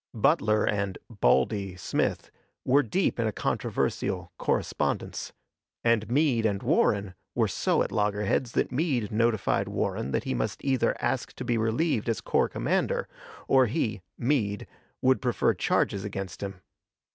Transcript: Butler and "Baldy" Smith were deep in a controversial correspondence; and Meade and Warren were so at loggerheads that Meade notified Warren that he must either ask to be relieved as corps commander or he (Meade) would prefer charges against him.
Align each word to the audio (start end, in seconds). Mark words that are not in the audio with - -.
Butler 0.15 0.65
and 0.65 0.97
"Baldy" 1.11 1.75
Smith 1.75 2.31
were 2.65 2.81
deep 2.81 3.19
in 3.19 3.27
a 3.27 3.31
controversial 3.31 4.31
correspondence; 4.39 5.31
and 5.83 6.09
Meade 6.09 6.43
and 6.43 6.63
Warren 6.63 7.13
were 7.35 7.47
so 7.47 7.83
at 7.83 7.91
loggerheads 7.91 8.53
that 8.53 8.71
Meade 8.71 9.11
notified 9.11 9.67
Warren 9.67 10.09
that 10.09 10.23
he 10.23 10.33
must 10.33 10.65
either 10.65 10.95
ask 10.99 11.33
to 11.35 11.45
be 11.45 11.55
relieved 11.55 12.09
as 12.09 12.19
corps 12.19 12.49
commander 12.49 13.07
or 13.47 13.67
he 13.67 14.01
(Meade) 14.17 14.65
would 15.03 15.21
prefer 15.21 15.53
charges 15.53 16.03
against 16.03 16.41
him. 16.41 16.61